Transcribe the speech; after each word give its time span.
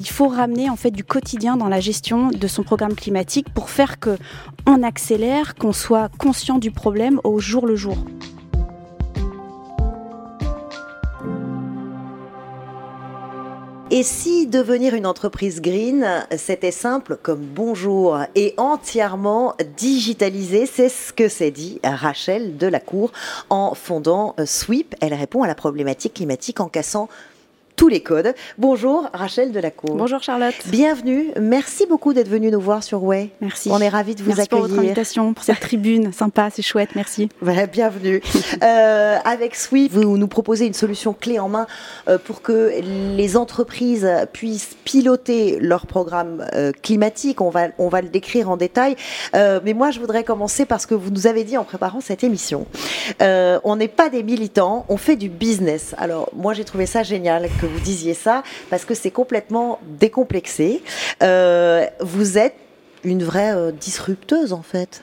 Il 0.00 0.06
faut 0.06 0.28
ramener 0.28 0.70
en 0.70 0.76
fait 0.76 0.92
du 0.92 1.02
quotidien 1.02 1.56
dans 1.56 1.66
la 1.66 1.80
gestion 1.80 2.28
de 2.28 2.46
son 2.46 2.62
programme 2.62 2.94
climatique 2.94 3.52
pour 3.52 3.68
faire 3.68 3.98
que 3.98 4.16
on 4.64 4.84
accélère, 4.84 5.56
qu'on 5.56 5.72
soit 5.72 6.08
conscient 6.18 6.58
du 6.58 6.70
problème 6.70 7.20
au 7.24 7.40
jour 7.40 7.66
le 7.66 7.74
jour. 7.74 7.96
Et 13.90 14.04
si 14.04 14.46
devenir 14.46 14.94
une 14.94 15.04
entreprise 15.04 15.60
green, 15.60 16.06
c'était 16.36 16.70
simple 16.70 17.18
comme 17.20 17.40
bonjour 17.40 18.20
et 18.36 18.54
entièrement 18.56 19.56
digitalisé, 19.76 20.66
c'est 20.66 20.90
ce 20.90 21.12
que 21.12 21.28
s'est 21.28 21.50
dit 21.50 21.80
Rachel 21.82 22.56
Delacour 22.56 23.10
en 23.50 23.74
fondant 23.74 24.36
Sweep. 24.44 24.94
Elle 25.00 25.14
répond 25.14 25.42
à 25.42 25.48
la 25.48 25.56
problématique 25.56 26.14
climatique 26.14 26.60
en 26.60 26.68
cassant 26.68 27.08
tous 27.78 27.88
les 27.88 28.00
codes. 28.00 28.34
Bonjour 28.58 29.08
Rachel 29.14 29.52
Delacour. 29.52 29.94
Bonjour 29.94 30.20
Charlotte. 30.20 30.54
Bienvenue. 30.66 31.30
Merci 31.40 31.86
beaucoup 31.86 32.12
d'être 32.12 32.28
venue 32.28 32.50
nous 32.50 32.60
voir 32.60 32.82
sur 32.82 33.04
Way. 33.04 33.30
Merci. 33.40 33.70
On 33.72 33.80
est 33.80 33.88
ravis 33.88 34.16
de 34.16 34.22
vous 34.22 34.30
merci 34.30 34.42
accueillir. 34.42 34.64
pour 34.64 34.74
votre 34.74 34.82
invitation, 34.82 35.32
pour 35.32 35.44
cette 35.44 35.60
tribune 35.60 36.12
sympa, 36.12 36.48
c'est 36.52 36.62
chouette, 36.62 36.90
merci. 36.96 37.28
Ouais, 37.40 37.68
bienvenue. 37.68 38.20
euh, 38.64 39.16
avec 39.24 39.54
Swift, 39.54 39.94
vous 39.94 40.18
nous 40.18 40.26
proposez 40.26 40.66
une 40.66 40.74
solution 40.74 41.12
clé 41.12 41.38
en 41.38 41.48
main 41.48 41.68
euh, 42.08 42.18
pour 42.18 42.42
que 42.42 42.72
les 42.82 43.36
entreprises 43.36 44.08
puissent 44.32 44.76
piloter 44.84 45.60
leur 45.60 45.86
programme 45.86 46.44
euh, 46.54 46.72
climatique. 46.82 47.40
On 47.40 47.48
va, 47.48 47.68
on 47.78 47.88
va 47.88 48.02
le 48.02 48.08
décrire 48.08 48.50
en 48.50 48.56
détail. 48.56 48.96
Euh, 49.36 49.60
mais 49.64 49.72
moi, 49.72 49.92
je 49.92 50.00
voudrais 50.00 50.24
commencer 50.24 50.66
parce 50.66 50.84
que 50.84 50.96
vous 50.96 51.10
nous 51.10 51.28
avez 51.28 51.44
dit 51.44 51.56
en 51.56 51.64
préparant 51.64 52.00
cette 52.00 52.24
émission, 52.24 52.66
euh, 53.22 53.60
on 53.62 53.76
n'est 53.76 53.86
pas 53.86 54.08
des 54.08 54.24
militants, 54.24 54.84
on 54.88 54.96
fait 54.96 55.16
du 55.16 55.28
business. 55.28 55.94
Alors, 55.96 56.28
moi, 56.34 56.54
j'ai 56.54 56.64
trouvé 56.64 56.84
ça 56.86 57.04
génial 57.04 57.48
que 57.60 57.67
vous 57.68 57.80
disiez 57.80 58.14
ça 58.14 58.42
parce 58.70 58.84
que 58.84 58.94
c'est 58.94 59.10
complètement 59.10 59.80
décomplexé. 59.82 60.82
Euh, 61.22 61.86
vous 62.00 62.38
êtes 62.38 62.56
une 63.04 63.22
vraie 63.22 63.54
euh, 63.54 63.72
disrupteuse 63.72 64.52
en 64.52 64.62
fait. 64.62 65.02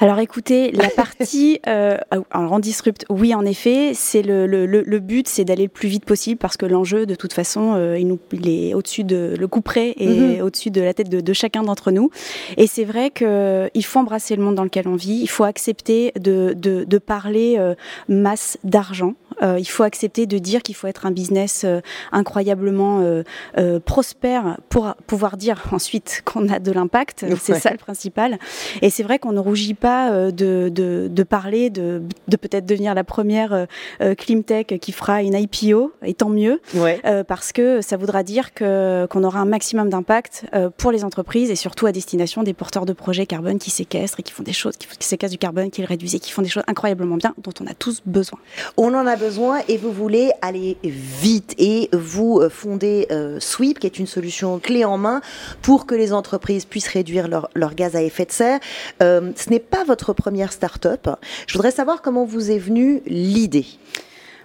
Alors 0.00 0.18
écoutez, 0.18 0.72
la 0.72 0.88
partie 1.04 1.60
euh, 1.66 1.96
en 2.32 2.58
disrupt, 2.58 3.04
oui 3.08 3.34
en 3.34 3.44
effet, 3.44 3.92
c'est 3.94 4.22
le, 4.22 4.46
le, 4.46 4.66
le, 4.66 4.98
but, 4.98 5.28
c'est 5.28 5.44
d'aller 5.44 5.64
le 5.64 5.68
plus 5.68 5.88
vite 5.88 6.04
possible 6.04 6.38
parce 6.38 6.56
que 6.56 6.66
l'enjeu, 6.66 7.06
de 7.06 7.14
toute 7.14 7.32
façon, 7.32 7.74
euh, 7.74 7.98
il, 7.98 8.06
nous, 8.06 8.18
il 8.32 8.48
est 8.48 8.74
au-dessus 8.74 9.04
de 9.04 9.34
le 9.38 9.48
coup 9.48 9.60
près 9.60 9.94
et 9.96 10.06
mm 10.08 10.12
-hmm. 10.12 10.42
au-dessus 10.42 10.70
de 10.70 10.80
la 10.80 10.94
tête 10.94 11.08
de, 11.08 11.20
de 11.20 11.32
chacun 11.32 11.62
d'entre 11.62 11.90
nous. 11.90 12.10
Et 12.56 12.66
c'est 12.66 12.84
vrai 12.84 13.10
qu'il 13.10 13.84
faut 13.84 14.00
embrasser 14.00 14.36
le 14.36 14.42
monde 14.42 14.56
dans 14.56 14.64
lequel 14.64 14.88
on 14.88 14.96
vit. 14.96 15.20
Il 15.22 15.30
faut 15.30 15.44
accepter 15.44 16.12
de, 16.18 16.54
de, 16.56 16.84
de 16.84 16.98
parler 16.98 17.56
euh, 17.58 17.74
masse 18.08 18.58
d'argent. 18.64 19.14
Euh, 19.42 19.58
il 19.58 19.68
faut 19.68 19.82
accepter 19.82 20.26
de 20.26 20.38
dire 20.38 20.62
qu'il 20.62 20.74
faut 20.74 20.86
être 20.86 21.06
un 21.06 21.10
business 21.10 21.62
euh, 21.64 21.80
incroyablement 22.12 23.00
euh, 23.00 23.22
euh, 23.58 23.80
prospère 23.80 24.58
pour 24.68 24.94
pouvoir 25.06 25.36
dire 25.36 25.62
ensuite 25.72 26.22
qu'on 26.24 26.48
a 26.48 26.58
de 26.58 26.72
l'impact. 26.72 27.24
C'est 27.40 27.54
ça 27.54 27.70
le 27.70 27.78
principal. 27.78 28.38
Et 28.82 28.90
c'est 28.90 29.02
vrai 29.02 29.18
qu'on 29.18 29.36
ne 29.44 29.48
rougit 29.48 29.74
pas 29.74 30.10
euh, 30.10 30.30
de, 30.30 30.68
de, 30.68 31.08
de 31.10 31.22
parler 31.22 31.70
de, 31.70 32.02
de 32.28 32.36
peut-être 32.36 32.66
devenir 32.66 32.94
la 32.94 33.04
première 33.04 33.66
euh, 34.00 34.14
Climtech 34.14 34.78
qui 34.80 34.92
fera 34.92 35.22
une 35.22 35.34
IPO, 35.34 35.92
et 36.04 36.14
tant 36.14 36.28
mieux, 36.28 36.60
ouais. 36.74 37.00
parce 37.26 37.52
que 37.52 37.80
ça 37.80 37.96
voudra 37.96 38.22
dire 38.22 38.54
que 38.54 39.06
qu'on 39.10 39.24
aura 39.24 39.40
un 39.40 39.44
maximum 39.44 39.88
d'impact 39.90 40.46
pour 40.76 40.90
les 40.92 41.04
entreprises 41.04 41.50
et 41.50 41.56
surtout 41.56 41.86
à 41.86 41.92
destination 41.92 42.42
des 42.42 42.54
porteurs 42.54 42.86
de 42.86 42.92
projets 42.92 43.26
carbone 43.26 43.58
qui 43.58 43.70
séquestrent 43.70 44.20
et 44.20 44.22
qui 44.22 44.32
font 44.32 44.42
des 44.42 44.52
choses, 44.52 44.76
qui, 44.76 44.86
qui 44.86 45.06
séquestrent 45.06 45.32
du 45.32 45.38
carbone, 45.38 45.70
qui 45.70 45.80
le 45.80 45.86
réduisent 45.86 46.14
et 46.14 46.20
qui 46.20 46.32
font 46.32 46.42
des 46.42 46.48
choses 46.48 46.64
incroyablement 46.66 47.16
bien 47.16 47.34
dont 47.42 47.52
on 47.60 47.66
a 47.66 47.74
tous 47.74 48.02
besoin. 48.06 48.38
On 48.76 48.94
en 48.94 49.06
a 49.06 49.16
besoin 49.16 49.60
et 49.68 49.76
vous 49.76 49.92
voulez 49.92 50.30
aller 50.42 50.76
vite 50.82 51.54
et 51.58 51.88
vous 51.92 52.42
fondez 52.50 53.06
euh, 53.10 53.38
Sweep 53.40 53.78
qui 53.78 53.86
est 53.86 53.98
une 53.98 54.06
solution 54.06 54.58
clé 54.58 54.84
en 54.84 54.98
main 54.98 55.20
pour 55.62 55.86
que 55.86 55.94
les 55.94 56.12
entreprises 56.12 56.64
puissent 56.64 56.88
réduire 56.88 57.28
leur, 57.28 57.48
leur 57.54 57.74
gaz 57.74 57.96
à 57.96 58.02
effet 58.02 58.24
de 58.24 58.32
serre. 58.32 58.60
Euh, 59.02 59.32
ce 59.38 59.50
n'est 59.50 59.60
pas 59.60 59.84
votre 59.84 60.12
première 60.12 60.52
start-up. 60.52 61.08
Je 61.46 61.54
voudrais 61.54 61.70
savoir 61.70 62.02
comment 62.02 62.24
vous 62.24 62.50
est 62.50 62.58
venue 62.58 63.02
l'idée. 63.06 63.66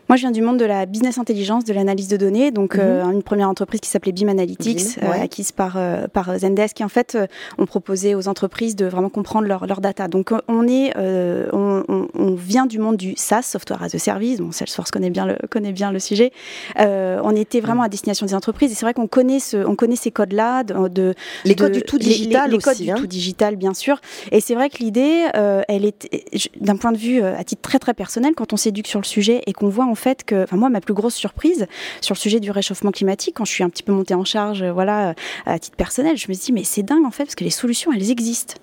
Moi, 0.10 0.16
je 0.16 0.22
viens 0.22 0.32
du 0.32 0.42
monde 0.42 0.58
de 0.58 0.66
la 0.66 0.88
business 0.88 1.20
intelligence, 1.20 1.66
de 1.66 1.72
l'analyse 1.72 2.08
de 2.08 2.18
données. 2.18 2.50
Donc, 2.50 2.76
mm 2.76 2.80
-hmm. 2.80 2.84
euh, 2.84 3.12
une 3.12 3.22
première 3.22 3.48
entreprise 3.48 3.80
qui 3.80 3.90
s'appelait 3.90 4.12
BIM 4.12 4.28
Analytics, 4.28 5.00
Bim, 5.00 5.08
ouais. 5.08 5.20
euh, 5.20 5.24
acquise 5.24 5.52
par, 5.52 5.74
euh, 5.78 6.08
par 6.08 6.26
Zendesk, 6.40 6.78
qui 6.78 6.84
en 6.84 6.90
fait 6.90 7.16
ont 7.60 7.68
proposé 7.68 8.16
aux 8.16 8.28
entreprises 8.28 8.76
de 8.76 8.86
vraiment 8.88 9.12
comprendre 9.12 9.48
leur, 9.48 9.68
leur 9.68 9.82
data. 9.82 10.08
Donc, 10.08 10.28
on 10.48 10.68
est, 10.68 10.90
on, 11.54 11.84
on, 11.96 12.08
on, 12.28 12.34
vient 12.52 12.66
du 12.74 12.80
monde 12.80 12.98
du 12.98 13.12
SaaS, 13.16 13.44
Software 13.54 13.84
as 13.84 13.94
a 13.94 14.00
Service. 14.00 14.38
Bon, 14.42 14.52
Salesforce 14.52 14.90
connaît 14.96 15.12
bien 15.18 15.26
le, 15.28 15.36
connaît 15.56 15.76
bien 15.82 15.90
le 15.92 16.00
sujet. 16.10 16.32
On 17.30 17.34
était 17.44 17.62
vraiment 17.66 17.84
à 17.88 17.90
destination 17.96 18.26
des 18.26 18.34
entreprises. 18.42 18.72
Et 18.72 18.76
c'est 18.78 18.88
vrai 18.88 18.96
qu'on 19.00 19.12
connaît, 19.20 19.42
ce, 19.50 19.58
on 19.72 19.76
connaît 19.82 20.02
ces 20.06 20.14
codes-là. 20.20 20.64
De, 20.64 20.74
de, 21.00 21.14
les 21.46 21.54
de, 21.56 21.62
codes 21.62 21.78
du 21.80 21.84
tout 21.92 22.00
digital 22.00 22.46
les, 22.50 22.58
les, 22.58 22.58
les 22.58 22.58
aussi, 22.58 22.66
codes 22.68 22.90
hein. 22.90 22.96
du 22.96 23.02
tout 23.02 23.12
digital, 23.20 23.52
bien 23.66 23.76
sûr. 23.84 23.96
Et 24.36 24.40
c'est 24.46 24.56
vrai 24.60 24.68
que 24.72 24.80
l'idée, 24.84 25.16
elle 25.72 25.86
est, 25.90 26.00
d'un 26.68 26.78
point 26.82 26.94
de 26.98 27.02
vue 27.08 27.18
à 27.42 27.44
titre 27.50 27.64
très 27.70 27.80
très 27.86 27.94
personnel, 28.04 28.32
quand 28.40 28.50
on 28.56 28.60
s'éduque 28.64 28.90
sur 28.94 29.02
le 29.06 29.10
sujet 29.18 29.38
et 29.48 29.54
qu'on 29.58 29.72
voit 29.78 29.88
en 29.94 29.99
fait 30.00 30.24
que, 30.24 30.44
enfin 30.44 30.58
moi, 30.58 30.70
ma 30.70 30.82
plus 30.82 30.94
grosse 30.94 31.16
surprise 31.16 31.68
sur 32.02 32.16
le 32.16 32.20
sujet 32.20 32.40
du 32.40 32.52
réchauffement 32.52 32.92
climatique, 32.92 33.36
quand 33.38 33.46
je 33.46 33.52
suis 33.52 33.64
un 33.64 33.70
petit 33.70 33.84
peu 33.84 33.92
montée 33.92 34.16
en 34.16 34.26
charge, 34.26 34.64
voilà, 34.64 35.14
à 35.46 35.60
titre 35.60 35.78
personnel, 35.78 36.18
je 36.18 36.28
me 36.28 36.34
suis 36.34 36.46
dit, 36.46 36.52
mais 36.54 36.64
c'est 36.64 36.84
dingue 36.84 37.06
en 37.06 37.12
fait, 37.12 37.26
parce 37.26 37.36
que 37.36 37.44
les 37.44 37.50
solutions, 37.50 37.92
elles 37.94 38.10
existent. 38.10 38.56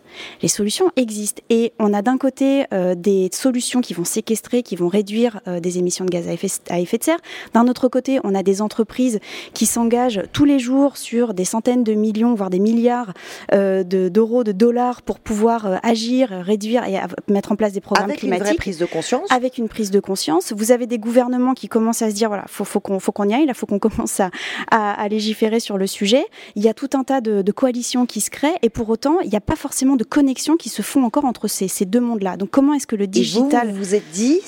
Les 0.42 0.48
solutions 0.48 0.90
existent. 0.96 1.42
Et 1.50 1.72
on 1.78 1.92
a 1.92 2.02
d'un 2.02 2.18
côté 2.18 2.64
euh, 2.72 2.94
des 2.94 3.28
solutions 3.32 3.80
qui 3.80 3.94
vont 3.94 4.04
séquestrer, 4.04 4.62
qui 4.62 4.76
vont 4.76 4.88
réduire 4.88 5.40
euh, 5.46 5.60
des 5.60 5.78
émissions 5.78 6.04
de 6.04 6.10
gaz 6.10 6.28
à 6.28 6.32
effet, 6.32 6.48
à 6.70 6.80
effet 6.80 6.98
de 6.98 7.04
serre. 7.04 7.18
D'un 7.54 7.68
autre 7.68 7.88
côté, 7.88 8.18
on 8.24 8.34
a 8.34 8.42
des 8.42 8.62
entreprises 8.62 9.20
qui 9.52 9.66
s'engagent 9.66 10.22
tous 10.32 10.44
les 10.44 10.58
jours 10.58 10.96
sur 10.96 11.34
des 11.34 11.44
centaines 11.44 11.84
de 11.84 11.94
millions, 11.94 12.34
voire 12.34 12.50
des 12.50 12.58
milliards 12.58 13.12
euh, 13.52 13.84
d'euros, 13.84 14.44
de, 14.44 14.52
de, 14.52 14.56
dollars 14.56 15.02
pour 15.02 15.20
pouvoir 15.20 15.66
euh, 15.66 15.76
agir, 15.82 16.30
réduire 16.30 16.84
et 16.84 16.98
mettre 17.28 17.52
en 17.52 17.56
place 17.56 17.72
des 17.72 17.80
programmes 17.80 18.10
avec 18.10 18.20
climatiques. 18.20 18.42
Avec 18.42 18.50
une 18.50 18.56
vraie 18.56 18.62
prise 18.62 18.78
de 18.78 18.86
conscience. 18.86 19.30
Avec 19.30 19.58
une 19.58 19.68
prise 19.68 19.90
de 19.90 20.00
conscience. 20.00 20.52
Vous 20.56 20.72
avez 20.72 20.86
des 20.86 20.98
gouvernements 20.98 21.25
qui 21.54 21.68
commencent 21.68 22.02
à 22.02 22.10
se 22.10 22.14
dire, 22.14 22.28
voilà, 22.28 22.44
faut, 22.48 22.64
faut 22.64 22.80
qu'on 22.80 22.98
faut 22.98 23.12
qu'on 23.12 23.28
y 23.28 23.34
aille, 23.34 23.46
là, 23.46 23.54
faut 23.54 23.66
qu'on 23.66 23.78
commence 23.78 24.20
à, 24.20 24.30
à, 24.70 24.92
à, 25.00 25.08
légiférer 25.08 25.60
sur 25.60 25.78
le 25.78 25.86
sujet. 25.86 26.24
Il 26.54 26.62
y 26.62 26.68
a 26.68 26.74
tout 26.74 26.90
un 26.94 27.04
tas 27.04 27.20
de, 27.20 27.42
de 27.42 27.52
coalitions 27.52 28.06
qui 28.06 28.20
se 28.20 28.30
créent 28.30 28.58
et 28.62 28.70
pour 28.70 28.88
autant, 28.88 29.20
il 29.20 29.30
n'y 29.30 29.36
a 29.36 29.40
pas 29.40 29.56
forcément 29.56 29.96
de 29.96 30.04
connexions 30.04 30.56
qui 30.56 30.68
se 30.68 30.82
font 30.82 31.04
encore 31.04 31.24
entre 31.24 31.48
ces, 31.48 31.68
ces 31.68 31.84
deux 31.84 32.00
mondes-là. 32.00 32.36
Donc 32.36 32.50
comment 32.50 32.74
est-ce 32.74 32.86
que 32.86 32.96
le 32.96 33.06
digital... 33.06 33.68
Et 33.68 33.72
vous 33.72 33.78
vous 33.78 33.94
êtes 33.94 34.10
dit, 34.12 34.40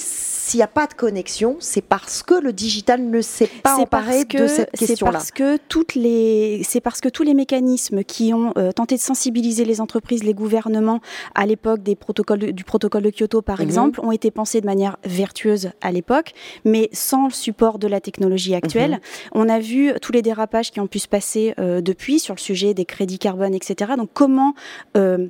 s'il 0.48 0.58
n'y 0.58 0.64
a 0.64 0.68
pas 0.68 0.86
de 0.86 0.94
connexion, 0.94 1.56
c'est 1.60 1.82
parce 1.82 2.22
que 2.22 2.32
le 2.32 2.54
digital 2.54 3.02
ne 3.02 3.20
s'est 3.20 3.50
pas 3.62 3.76
emparé 3.76 4.24
que, 4.24 4.38
de 4.38 4.46
cette 4.46 4.70
question-là. 4.70 4.96
C'est 4.96 5.12
parce 5.12 5.30
que 5.30 5.58
toutes 5.68 5.94
les, 5.94 6.62
c'est 6.64 6.80
parce 6.80 7.02
que 7.02 7.10
tous 7.10 7.22
les 7.22 7.34
mécanismes 7.34 8.02
qui 8.02 8.32
ont 8.32 8.54
euh, 8.56 8.72
tenté 8.72 8.94
de 8.94 9.00
sensibiliser 9.00 9.66
les 9.66 9.82
entreprises, 9.82 10.24
les 10.24 10.32
gouvernements 10.32 11.00
à 11.34 11.44
l'époque 11.44 11.82
des 11.82 11.96
protocoles 11.96 12.38
de, 12.38 12.50
du 12.50 12.64
protocole 12.64 13.02
de 13.02 13.10
Kyoto, 13.10 13.42
par 13.42 13.58
-hmm. 13.58 13.62
exemple, 13.62 14.00
ont 14.00 14.10
été 14.10 14.30
pensés 14.30 14.62
de 14.62 14.66
manière 14.66 14.96
vertueuse 15.04 15.70
à 15.82 15.92
l'époque, 15.92 16.32
mais 16.64 16.88
sans 16.94 17.24
le 17.26 17.32
support 17.32 17.78
de 17.78 17.86
la 17.86 18.00
technologie 18.00 18.54
actuelle. 18.54 18.94
-hmm. 19.02 19.40
On 19.40 19.48
a 19.50 19.58
vu 19.58 19.92
tous 20.00 20.12
les 20.12 20.22
dérapages 20.22 20.70
qui 20.70 20.80
ont 20.80 20.88
pu 20.94 20.98
se 20.98 21.08
passer 21.08 21.44
euh, 21.58 21.82
depuis 21.82 22.18
sur 22.20 22.34
le 22.34 22.40
sujet 22.40 22.72
des 22.72 22.86
crédits 22.86 23.18
carbone, 23.18 23.54
etc. 23.60 23.92
Donc 24.00 24.10
comment 24.14 24.54
euh, 24.96 25.28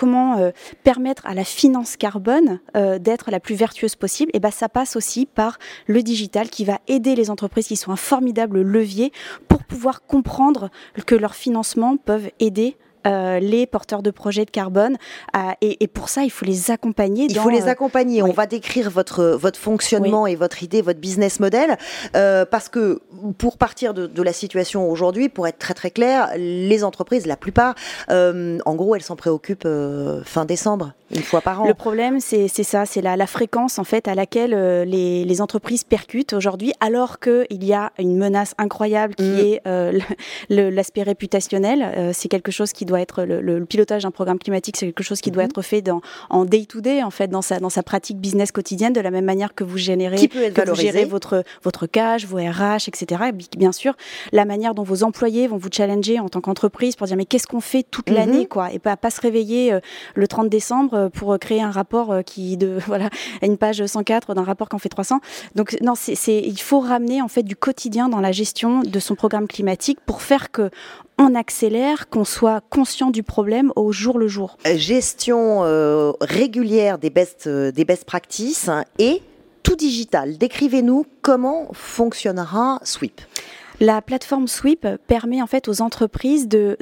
comment 0.00 0.28
permettre 0.82 1.24
à 1.26 1.34
la 1.40 1.44
finance 1.44 1.92
carbone 2.06 2.50
d'être 3.08 3.26
la 3.30 3.40
plus 3.46 3.56
vertueuse 3.66 3.96
possible? 4.04 4.30
Et 4.34 4.40
ben, 4.40 4.47
ça 4.50 4.68
passe 4.68 4.96
aussi 4.96 5.26
par 5.26 5.58
le 5.86 6.02
digital 6.02 6.50
qui 6.50 6.64
va 6.64 6.78
aider 6.88 7.14
les 7.14 7.30
entreprises 7.30 7.68
qui 7.68 7.76
sont 7.76 7.92
un 7.92 7.96
formidable 7.96 8.60
levier 8.60 9.12
pour 9.48 9.64
pouvoir 9.64 10.02
comprendre 10.02 10.70
que 11.06 11.14
leurs 11.14 11.34
financements 11.34 11.96
peuvent 11.96 12.30
aider 12.40 12.76
euh, 13.06 13.38
les 13.38 13.66
porteurs 13.66 14.02
de 14.02 14.10
projets 14.10 14.44
de 14.44 14.50
carbone. 14.50 14.96
Euh, 15.36 15.40
et, 15.60 15.82
et, 15.84 15.88
pour 15.88 16.08
ça, 16.08 16.22
il 16.22 16.30
faut 16.30 16.44
les 16.44 16.70
accompagner. 16.70 17.26
Il 17.28 17.34
dans, 17.34 17.42
faut 17.42 17.50
les 17.50 17.68
accompagner. 17.68 18.22
Oui. 18.22 18.30
On 18.30 18.32
va 18.32 18.46
décrire 18.46 18.90
votre, 18.90 19.24
votre 19.24 19.58
fonctionnement 19.58 20.22
oui. 20.22 20.32
et 20.32 20.36
votre 20.36 20.62
idée, 20.62 20.82
votre 20.82 21.00
business 21.00 21.40
model. 21.40 21.76
Euh, 22.16 22.44
parce 22.44 22.68
que 22.68 23.00
pour 23.38 23.58
partir 23.58 23.94
de, 23.94 24.06
de 24.06 24.22
la 24.22 24.32
situation 24.32 24.90
aujourd'hui, 24.90 25.28
pour 25.28 25.46
être 25.46 25.58
très 25.58 25.74
très 25.74 25.90
clair, 25.90 26.30
les 26.36 26.84
entreprises, 26.84 27.26
la 27.26 27.36
plupart, 27.36 27.74
euh, 28.10 28.58
en 28.64 28.74
gros, 28.74 28.94
elles 28.94 29.02
s'en 29.02 29.16
préoccupent 29.16 29.64
euh, 29.66 30.22
fin 30.24 30.44
décembre, 30.44 30.92
une 31.10 31.22
fois 31.22 31.40
par 31.40 31.62
an. 31.62 31.66
Le 31.66 31.74
problème, 31.74 32.20
c'est 32.20 32.48
ça, 32.48 32.86
c'est 32.86 33.00
la, 33.00 33.16
la, 33.16 33.26
fréquence 33.26 33.78
en 33.78 33.84
fait 33.84 34.08
à 34.08 34.14
laquelle 34.14 34.54
euh, 34.54 34.84
les, 34.84 35.24
les, 35.24 35.40
entreprises 35.40 35.84
percutent 35.84 36.32
aujourd'hui, 36.32 36.72
alors 36.80 37.20
qu'il 37.20 37.64
y 37.64 37.72
a 37.72 37.92
une 37.98 38.16
menace 38.16 38.54
incroyable 38.58 39.14
qui 39.14 39.22
mm. 39.22 39.38
est 39.38 39.62
l'aspect 40.70 41.02
réputationnel. 41.02 42.12
c'est 42.14 42.28
quelque 42.28 42.50
chose 42.50 42.72
qui 42.72 42.84
doit 42.88 43.00
être 43.00 43.24
le, 43.24 43.64
pilotage 43.64 44.02
d'un 44.02 44.10
programme 44.10 44.38
climatique, 44.38 44.76
c'est 44.76 44.86
quelque 44.86 45.04
chose 45.04 45.20
qui 45.20 45.30
doit 45.30 45.44
mhm. 45.44 45.50
être 45.50 45.62
fait 45.62 45.82
dans, 45.82 46.00
en 46.30 46.44
day 46.44 46.64
to 46.64 46.80
day, 46.80 47.02
en 47.02 47.10
fait, 47.10 47.28
dans 47.28 47.42
sa, 47.42 47.60
dans 47.60 47.68
sa 47.68 47.82
pratique 47.82 48.18
business 48.18 48.50
quotidienne, 48.50 48.92
de 48.92 49.00
la 49.00 49.10
même 49.10 49.24
manière 49.24 49.54
que 49.54 49.62
vous 49.62 49.78
générez, 49.78 50.16
qui 50.16 50.28
peut 50.28 50.42
être 50.42 50.54
que 50.54 50.68
vous 50.68 50.74
gérez 50.74 51.04
votre, 51.04 51.44
votre 51.62 51.86
cash, 51.86 52.26
vos 52.26 52.38
RH, 52.38 52.88
etc. 52.88 53.24
Et 53.28 53.56
bien 53.56 53.72
sûr, 53.72 53.94
la 54.32 54.44
manière 54.44 54.74
dont 54.74 54.82
vos 54.82 55.04
employés 55.04 55.46
vont 55.46 55.58
vous 55.58 55.68
challenger 55.70 56.18
en 56.18 56.28
tant 56.28 56.40
qu'entreprise 56.40 56.96
pour 56.96 57.06
dire 57.06 57.16
mais 57.16 57.26
qu'est-ce 57.26 57.46
qu'on 57.46 57.60
fait 57.60 57.84
toute 57.88 58.10
l'année, 58.10 58.40
mhm. 58.40 58.48
quoi, 58.48 58.72
et 58.72 58.78
pas, 58.78 58.96
pas 58.96 59.10
se 59.10 59.20
réveiller 59.20 59.72
euh, 59.72 59.80
le 60.14 60.26
30 60.26 60.48
décembre 60.48 60.94
euh, 60.94 61.08
pour 61.08 61.38
créer 61.38 61.62
un 61.62 61.70
rapport 61.70 62.12
euh, 62.12 62.22
qui, 62.22 62.56
de, 62.56 62.78
voilà, 62.86 63.10
une 63.42 63.58
page 63.58 63.84
104 63.84 64.34
d'un 64.34 64.44
rapport 64.44 64.68
qu'en 64.68 64.78
fait 64.78 64.88
300. 64.88 65.20
Donc, 65.54 65.76
non, 65.82 65.94
c'est, 65.94 66.14
il 66.26 66.60
faut 66.60 66.80
ramener, 66.80 67.22
en 67.22 67.28
fait, 67.28 67.42
du 67.42 67.56
quotidien 67.56 68.08
dans 68.08 68.20
la 68.20 68.32
gestion 68.32 68.80
de 68.80 68.98
son 68.98 69.14
programme 69.14 69.46
climatique 69.46 69.98
pour 70.06 70.22
faire 70.22 70.50
que 70.50 70.70
on 71.18 71.34
accélère, 71.34 72.08
qu'on 72.08 72.24
soit 72.24 72.62
conscient 72.70 73.10
du 73.10 73.22
problème 73.22 73.72
au 73.76 73.92
jour 73.92 74.18
le 74.18 74.28
jour. 74.28 74.56
Gestion 74.76 75.62
régulière 76.20 76.98
des 76.98 77.10
best, 77.10 77.48
des 77.48 77.84
best 77.84 78.04
practices 78.04 78.70
et 78.98 79.22
tout 79.62 79.76
digital. 79.76 80.38
Décrivez-nous 80.38 81.04
comment 81.20 81.68
fonctionnera 81.74 82.80
Sweep. 82.84 83.20
La 83.80 84.02
plateforme 84.02 84.48
Sweep 84.48 84.86
permet 85.06 85.40
en 85.40 85.46
fait 85.46 85.68
aux 85.68 85.82
entreprises 85.82 86.48
de 86.48 86.76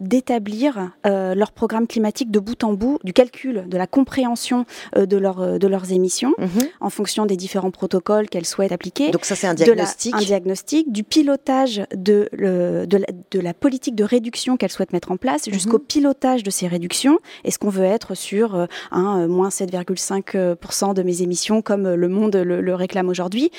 d'établir 0.00 0.90
euh, 1.06 1.34
leur 1.34 1.52
programme 1.52 1.86
climatique 1.86 2.30
de 2.30 2.40
bout 2.40 2.64
en 2.64 2.72
bout, 2.72 2.98
du 3.04 3.12
calcul, 3.12 3.64
de 3.68 3.76
la 3.76 3.86
compréhension 3.86 4.64
euh, 4.96 5.06
de, 5.06 5.16
leur, 5.16 5.40
euh, 5.40 5.58
de 5.58 5.68
leurs 5.68 5.92
émissions 5.92 6.34
mhm. 6.38 6.48
en 6.80 6.90
fonction 6.90 7.26
des 7.26 7.36
différents 7.36 7.70
protocoles 7.70 8.28
qu'elles 8.28 8.46
souhaitent 8.46 8.72
appliquer. 8.72 9.10
Donc 9.10 9.24
ça 9.24 9.36
c'est 9.36 9.46
un 9.46 9.54
diagnostic. 9.54 10.14
un 10.14 10.18
diagnostic, 10.18 10.92
du 10.92 11.04
pilotage 11.04 11.82
de, 11.94 12.28
le, 12.32 12.86
de, 12.86 12.96
la, 12.96 13.06
de 13.30 13.40
la 13.40 13.54
politique 13.54 13.94
de 13.94 14.04
réduction 14.04 14.56
qu'elles 14.56 14.72
souhaitent 14.72 14.92
mettre 14.92 15.12
en 15.12 15.16
place 15.16 15.46
mhm. 15.46 15.52
jusqu'au 15.52 15.78
pilotage 15.78 16.42
de 16.42 16.50
ces 16.50 16.66
réductions. 16.66 17.18
Est-ce 17.44 17.58
qu'on 17.58 17.70
veut 17.70 17.84
être 17.84 18.16
sur 18.16 18.66
un 18.90 19.26
moins 19.28 19.50
7,5% 19.50 20.94
de 20.94 21.02
mes 21.02 21.22
émissions 21.22 21.62
comme 21.62 21.94
le 21.94 22.08
monde 22.08 22.36
le, 22.36 22.60
le 22.60 22.74
réclame 22.74 23.08
aujourd'hui 23.08 23.50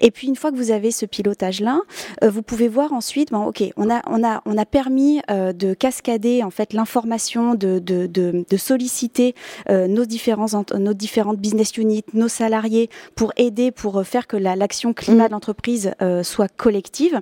Et 0.00 0.10
puis 0.10 0.28
une 0.28 0.36
fois 0.36 0.50
que 0.50 0.56
vous 0.56 0.70
avez 0.70 0.90
ce 0.90 1.04
pilotage-là, 1.04 1.80
vous 2.38 2.42
pouvez 2.42 2.68
voir 2.68 2.92
ensuite, 2.92 3.32
bon, 3.32 3.46
ok, 3.46 3.64
on 3.76 3.90
a, 3.90 4.00
on 4.06 4.22
a, 4.22 4.42
on 4.46 4.56
a 4.56 4.64
permis 4.64 5.20
euh, 5.28 5.52
de 5.52 5.74
cascader 5.74 6.44
en 6.44 6.50
fait 6.50 6.72
l'information, 6.72 7.56
de, 7.56 7.80
de, 7.80 8.06
de, 8.06 8.56
solliciter 8.56 9.34
euh, 9.70 9.88
nos, 9.88 10.04
différents, 10.04 10.46
nos 10.78 10.94
différentes 10.94 11.38
business 11.38 11.76
units, 11.76 12.04
nos 12.14 12.28
salariés 12.28 12.90
pour 13.16 13.32
aider, 13.36 13.72
pour 13.72 14.04
faire 14.06 14.28
que 14.28 14.36
l'action 14.36 14.92
climat 14.92 15.24
mmh. 15.24 15.26
de 15.26 15.32
l'entreprise 15.32 15.90
euh, 16.00 16.22
soit 16.22 16.46
collective. 16.46 17.18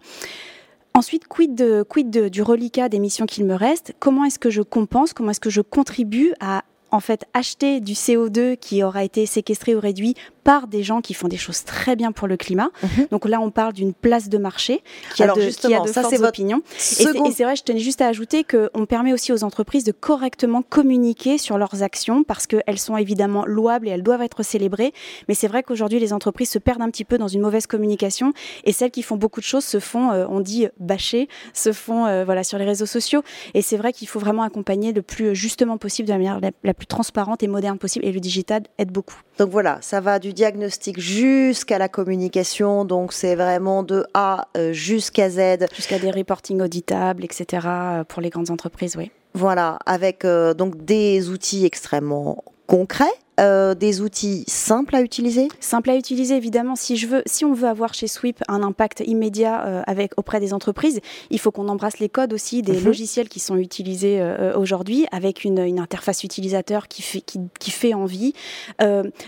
Ensuite, 0.92 1.26
quid, 1.28 1.54
de, 1.54 1.82
quid 1.82 2.10
de, 2.10 2.28
du 2.28 2.42
reliquat 2.42 2.90
des 2.90 2.98
missions 2.98 3.24
qu'il 3.24 3.46
me 3.46 3.54
reste? 3.54 3.94
Comment 3.98 4.24
est-ce 4.24 4.38
que 4.38 4.50
je 4.50 4.60
compense? 4.60 5.14
Comment 5.14 5.30
est-ce 5.30 5.40
que 5.40 5.48
je 5.48 5.62
contribue 5.62 6.34
à 6.40 6.62
en 6.90 7.00
fait 7.00 7.24
acheter 7.32 7.80
du 7.80 7.94
CO2 7.94 8.58
qui 8.58 8.82
aura 8.82 9.02
été 9.02 9.24
séquestré 9.24 9.74
ou 9.74 9.80
réduit 9.80 10.14
par 10.46 10.68
des 10.68 10.84
gens 10.84 11.00
qui 11.00 11.12
font 11.12 11.26
des 11.26 11.36
choses 11.36 11.64
très 11.64 11.96
bien 11.96 12.12
pour 12.12 12.28
le 12.28 12.36
climat. 12.36 12.70
Mhm. 12.80 13.08
Donc 13.10 13.28
là, 13.28 13.40
on 13.40 13.50
parle 13.50 13.72
d'une 13.72 13.92
place 13.92 14.28
de 14.28 14.38
marché 14.38 14.80
qui 15.16 15.24
a 15.24 15.26
de, 15.26 15.50
qui 15.50 15.74
a 15.74 15.80
de 15.80 15.88
ça, 15.88 16.02
fortes 16.02 16.20
opinions. 16.20 16.62
Et 17.00 17.32
c'est 17.32 17.42
vrai, 17.42 17.56
je 17.56 17.64
tenais 17.64 17.80
juste 17.80 18.00
à 18.00 18.06
ajouter 18.06 18.44
qu'on 18.44 18.86
permet 18.86 19.12
aussi 19.12 19.32
aux 19.32 19.42
entreprises 19.42 19.82
de 19.82 19.90
correctement 19.90 20.62
communiquer 20.62 21.36
sur 21.36 21.58
leurs 21.58 21.82
actions 21.82 22.22
parce 22.22 22.46
qu'elles 22.46 22.78
sont 22.78 22.96
évidemment 22.96 23.44
louables 23.44 23.88
et 23.88 23.90
elles 23.90 24.04
doivent 24.04 24.22
être 24.22 24.44
célébrées. 24.44 24.92
Mais 25.26 25.34
c'est 25.34 25.48
vrai 25.48 25.64
qu'aujourd'hui, 25.64 25.98
les 25.98 26.12
entreprises 26.12 26.50
se 26.50 26.60
perdent 26.60 26.82
un 26.82 26.90
petit 26.90 27.04
peu 27.04 27.18
dans 27.18 27.26
une 27.26 27.40
mauvaise 27.40 27.66
communication 27.66 28.32
et 28.62 28.70
celles 28.70 28.92
qui 28.92 29.02
font 29.02 29.16
beaucoup 29.16 29.40
de 29.40 29.46
choses 29.46 29.64
se 29.64 29.80
font, 29.80 30.12
euh, 30.12 30.26
on 30.28 30.38
dit, 30.38 30.68
bâcher, 30.78 31.28
se 31.54 31.72
font 31.72 32.06
euh, 32.06 32.24
voilà, 32.24 32.44
sur 32.44 32.56
les 32.58 32.64
réseaux 32.64 32.86
sociaux. 32.86 33.24
Et 33.54 33.62
c'est 33.62 33.76
vrai 33.76 33.92
qu'il 33.92 34.06
faut 34.06 34.20
vraiment 34.20 34.42
accompagner 34.42 34.92
le 34.92 35.02
plus 35.02 35.34
justement 35.34 35.76
possible, 35.76 36.06
de 36.06 36.12
la 36.12 36.18
manière 36.18 36.40
la 36.62 36.74
plus 36.74 36.86
transparente 36.86 37.42
et 37.42 37.48
moderne 37.48 37.78
possible. 37.78 38.04
Et 38.04 38.12
le 38.12 38.20
digital 38.20 38.62
aide 38.78 38.92
beaucoup. 38.92 39.20
Donc 39.38 39.50
voilà, 39.50 39.78
ça 39.82 40.00
va 40.00 40.18
du 40.18 40.35
diagnostic 40.36 41.00
jusqu'à 41.00 41.78
la 41.78 41.88
communication. 41.88 42.84
Donc 42.84 43.12
c'est 43.12 43.34
vraiment 43.34 43.82
de 43.82 44.06
A 44.14 44.48
euh, 44.56 44.72
jusqu'à 44.72 45.28
Z. 45.30 45.66
Jusqu'à 45.74 45.98
des 45.98 46.12
reporting 46.12 46.60
auditables, 46.60 47.24
etc. 47.24 47.66
Euh, 47.66 48.04
pour 48.04 48.22
les 48.22 48.30
grandes 48.30 48.50
entreprises, 48.50 48.96
oui. 48.96 49.10
Voilà, 49.34 49.78
avec 49.84 50.24
euh, 50.24 50.54
donc 50.54 50.84
des 50.84 51.28
outils 51.28 51.66
extrêmement 51.66 52.44
concrets 52.66 53.04
euh, 53.38 53.74
des 53.74 54.00
outils 54.00 54.44
simples 54.48 54.96
à 54.96 55.02
utiliser 55.02 55.48
Simples 55.60 55.90
à 55.90 55.96
utiliser, 55.96 56.36
évidemment. 56.36 56.74
Si, 56.74 56.96
je 56.96 57.06
veux, 57.06 57.22
si 57.26 57.44
on 57.44 57.52
veut 57.52 57.68
avoir 57.68 57.92
chez 57.92 58.06
Sweep 58.06 58.42
un 58.48 58.62
impact 58.62 59.02
immédiat 59.06 59.66
euh, 59.66 59.82
avec, 59.86 60.12
auprès 60.16 60.40
des 60.40 60.54
entreprises, 60.54 61.00
il 61.30 61.38
faut 61.38 61.50
qu'on 61.50 61.68
embrasse 61.68 61.98
les 61.98 62.08
codes 62.08 62.32
aussi 62.32 62.62
des 62.62 62.78
mhm. 62.78 62.84
logiciels 62.84 63.28
qui 63.28 63.40
sont 63.40 63.56
utilisés 63.56 64.20
euh, 64.20 64.56
aujourd'hui 64.56 65.06
avec 65.12 65.44
une, 65.44 65.58
une, 65.58 65.78
interface 65.78 66.24
utilisateur 66.24 66.88
qui 66.88 67.02
fait, 67.02 67.20
qui, 67.20 67.40
qui 67.60 67.70
fait 67.70 67.92
envie. 67.92 68.32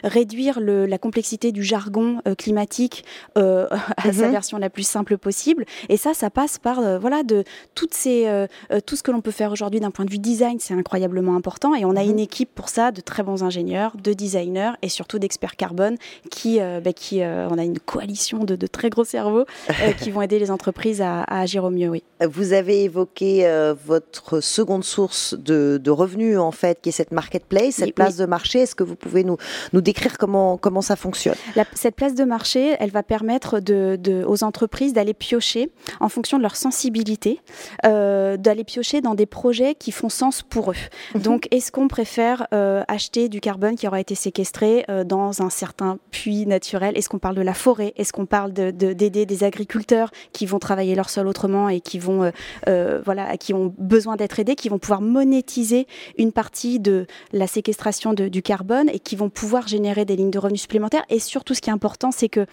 réduire 0.02 0.60
le, 0.60 0.86
la 0.86 0.98
complexité 0.98 1.52
du 1.52 1.62
jargon 1.62 2.22
climatique 2.38 3.04
à 3.36 3.68
sa 4.04 4.26
mhm. 4.26 4.30
version 4.30 4.58
la 4.58 4.70
plus 4.70 4.86
simple 4.86 5.18
possible. 5.18 5.66
Et 5.90 5.98
ça, 5.98 6.14
ça 6.14 6.30
passe 6.30 6.58
par 6.58 6.98
voilà, 6.98 7.22
de, 7.22 7.44
toutes 7.74 7.94
ces, 7.94 8.46
tout 8.86 8.96
ce 8.96 9.02
que 9.02 9.10
l'on 9.10 9.20
peut 9.20 9.30
faire 9.30 9.52
aujourd'hui 9.52 9.80
d'un 9.80 9.90
point 9.90 10.04
de 10.04 10.10
vue 10.10 10.18
design, 10.18 10.58
c'est 10.58 10.74
incroyablement 10.74 11.36
important. 11.36 11.74
Et 11.74 11.84
on 11.84 11.94
a 11.96 12.02
mhm. 12.02 12.10
une 12.10 12.18
équipe 12.18 12.54
pour 12.54 12.70
ça, 12.70 12.90
de 12.90 13.00
très 13.02 13.22
bons 13.22 13.42
ingénieurs 13.42 13.96
de 14.02 14.12
designers 14.12 14.72
et 14.82 14.88
surtout 14.88 15.18
d'experts 15.18 15.56
carbone 15.56 15.96
qui, 16.30 16.60
euh, 16.60 16.80
bah, 16.80 16.92
qui 16.92 17.22
euh, 17.22 17.48
on 17.50 17.58
a 17.58 17.64
une 17.64 17.78
coalition 17.78 18.44
de, 18.44 18.66
très 18.66 18.90
gros 18.90 19.04
cerveaux 19.04 19.44
euh, 19.70 19.92
qui 20.00 20.10
vont 20.10 20.22
aider 20.22 20.38
les 20.38 20.50
entreprises 20.50 21.00
à, 21.00 21.22
agir 21.24 21.64
au 21.64 21.70
mieux. 21.70 21.88
Oui. 21.88 22.02
Vous 22.20 22.52
avez 22.52 22.84
évoqué 22.84 23.46
votre 23.84 24.40
seconde 24.40 24.84
source 24.84 25.34
de, 25.34 25.90
revenus 25.90 26.38
en 26.38 26.52
fait, 26.52 26.80
qui 26.80 26.90
est 26.90 26.92
cette 26.92 27.12
marketplace, 27.12 27.76
cette 27.76 27.94
place 27.94 28.16
de 28.16 28.26
marché. 28.26 28.60
Est-ce 28.60 28.74
que 28.74 28.84
vous 28.84 28.94
pouvez 28.94 29.24
nous, 29.24 29.36
nous 29.72 29.80
décrire 29.80 30.18
comment, 30.18 30.56
comment 30.56 30.82
ça 30.82 30.96
fonctionne? 30.96 31.34
Cette 31.74 31.96
place 31.96 32.14
de 32.14 32.24
marché, 32.24 32.76
elle 32.78 32.90
va 32.90 33.02
permettre 33.02 33.60
de, 33.60 34.24
aux 34.26 34.44
entreprises 34.44 34.92
d'aller 34.92 35.14
piocher 35.14 35.70
en 36.00 36.08
fonction 36.08 36.36
de 36.36 36.42
leur 36.42 36.56
sensibilité, 36.56 37.40
d'aller 37.84 38.64
piocher 38.64 39.00
dans 39.00 39.14
des 39.14 39.26
projets 39.26 39.74
qui 39.74 39.92
font 39.92 40.08
sens 40.08 40.42
pour 40.42 40.72
eux. 40.72 40.76
Mhm. 41.14 41.22
Donc, 41.22 41.48
est-ce 41.50 41.72
qu'on 41.72 41.88
préfère 41.88 42.46
acheter 42.88 43.28
du 43.28 43.40
carbone 43.40 43.76
qui 43.76 43.87
aura 43.88 44.00
été 44.00 44.14
séquestré 44.14 44.84
euh, 44.88 45.04
dans 45.04 45.42
un 45.42 45.50
certain 45.50 45.98
puits 46.10 46.46
naturel. 46.46 46.96
Est-ce 46.96 47.08
qu'on 47.08 47.18
parle 47.18 47.34
de 47.34 47.42
la 47.42 47.54
forêt? 47.54 47.92
Est-ce 47.96 48.12
qu'on 48.12 48.26
parle 48.26 48.52
d'aider 48.52 48.94
de, 48.94 49.24
des 49.24 49.44
agriculteurs 49.44 50.10
qui 50.32 50.46
vont 50.46 50.58
travailler 50.58 50.94
leur 50.94 51.10
sol 51.10 51.26
autrement 51.26 51.68
et 51.68 51.80
qui 51.80 51.98
vont, 51.98 52.24
euh, 52.24 52.30
euh, 52.68 53.00
voilà, 53.04 53.36
qui 53.36 53.54
ont 53.54 53.74
besoin 53.78 54.16
d'être 54.16 54.38
aidés, 54.38 54.54
qui 54.54 54.68
vont 54.68 54.78
pouvoir 54.78 55.00
monétiser 55.00 55.86
une 56.16 56.32
partie 56.32 56.78
de 56.78 57.06
la 57.32 57.46
séquestration 57.46 58.14
du 58.14 58.42
carbone 58.42 58.88
et 58.92 58.98
qui 58.98 59.16
vont 59.16 59.30
pouvoir 59.30 59.66
générer 59.66 60.04
des 60.04 60.16
lignes 60.16 60.30
de 60.30 60.38
revenus 60.38 60.62
supplémentaires? 60.62 61.04
Et 61.08 61.18
surtout, 61.18 61.54
ce 61.54 61.60
qui 61.60 61.70
est 61.70 61.72
important, 61.72 62.10
c'est 62.10 62.28
que 62.28 62.46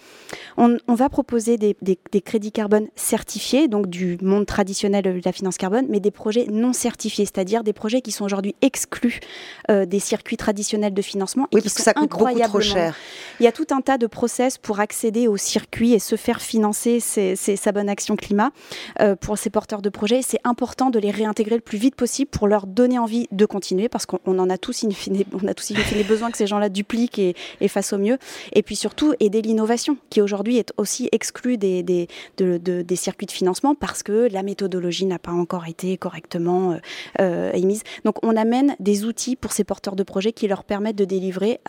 on, 0.57 0.77
va 0.87 1.09
proposer 1.09 1.57
des, 1.57 1.75
crédits 2.21 2.51
carbone 2.51 2.87
certifiés, 2.95 3.67
donc 3.67 3.87
du 3.87 4.17
monde 4.21 4.45
traditionnel 4.45 5.03
de 5.03 5.21
la 5.23 5.31
finance 5.31 5.57
carbone, 5.57 5.85
mais 5.89 5.99
des 5.99 6.11
projets 6.11 6.47
non 6.49 6.73
certifiés, 6.73 7.25
c'est-à-dire 7.25 7.63
des 7.63 7.73
projets 7.73 8.01
qui 8.01 8.11
sont 8.11 8.25
aujourd'hui 8.25 8.55
exclus 8.61 9.19
des 9.69 9.99
circuits 9.99 10.37
traditionnels 10.37 10.93
de 10.93 11.01
oui, 11.54 11.62
parce 11.62 11.74
que 11.74 11.81
ça 11.81 11.94
coûte 11.94 12.10
beaucoup 12.10 12.39
trop 12.39 12.62
cher. 12.62 12.95
Il 13.39 13.43
y 13.43 13.47
a 13.47 13.51
tout 13.51 13.67
un 13.71 13.81
tas 13.81 13.97
de 13.97 14.07
process 14.07 14.57
pour 14.57 14.79
accéder 14.79 15.27
au 15.27 15.37
circuit 15.37 15.93
et 15.93 15.99
se 15.99 16.15
faire 16.15 16.41
financer 16.41 16.99
sa 16.99 17.71
bonne 17.71 17.89
action 17.89 18.15
climat 18.15 18.51
euh, 19.01 19.15
pour 19.15 19.37
ces 19.37 19.49
porteurs 19.49 19.81
de 19.81 19.89
projets. 19.89 20.21
C'est 20.21 20.39
important 20.43 20.89
de 20.89 20.99
les 20.99 21.11
réintégrer 21.11 21.55
le 21.55 21.61
plus 21.61 21.77
vite 21.77 21.95
possible 21.95 22.29
pour 22.29 22.47
leur 22.47 22.65
donner 22.68 22.97
envie 22.97 23.27
de 23.31 23.45
continuer 23.45 23.89
parce 23.89 24.06
qu'on 24.06 24.19
en 24.25 24.49
a 24.49 24.57
tous 24.57 24.83
in 24.83 24.89
on 25.44 25.47
a 25.47 25.54
tous 25.54 25.71
in 25.71 25.75
fine 25.75 26.04
besoin 26.04 26.31
que 26.31 26.37
ces 26.37 26.47
gens-là 26.47 26.69
dupliquent 26.69 27.19
et, 27.19 27.35
fassent 27.68 27.94
au 27.94 27.97
mieux. 27.97 28.18
Et 28.54 28.63
puis 28.63 28.75
surtout 28.75 29.13
aider 29.19 29.42
l'innovation 29.42 29.97
qui 30.09 30.21
aujourd'hui 30.21 30.57
est 30.57 30.71
aussi 30.77 31.09
exclue 31.11 31.57
des, 31.57 32.07
circuits 32.95 33.25
de 33.25 33.31
financement 33.31 33.75
parce 33.75 34.04
que 34.04 34.30
la 34.31 34.44
méthodologie 34.44 35.06
n'a 35.06 35.19
pas 35.19 35.31
encore 35.31 35.68
été 35.68 35.97
correctement 35.97 36.71
euh, 36.71 36.77
euh, 37.19 37.51
émise. 37.51 37.83
Donc 38.06 38.15
on 38.23 38.35
amène 38.37 38.75
des 38.80 39.04
outils 39.04 39.35
pour 39.35 39.51
ces 39.51 39.63
porteurs 39.63 39.95
de 39.95 40.04
projets 40.04 40.31
qui 40.31 40.47
leur 40.47 40.63
permettent 40.63 40.95
de 40.95 41.06
délivrer 41.06 41.59